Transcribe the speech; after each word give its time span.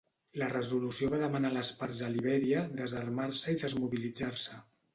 La 0.43 0.45
resolució 0.53 1.09
va 1.11 1.19
demanar 1.23 1.51
a 1.53 1.55
les 1.59 1.69
parts 1.83 2.01
a 2.07 2.11
Libèria 2.15 2.65
desarmar-se 2.81 3.57
i 3.59 3.63
desmobilitzar-se. 3.67 4.63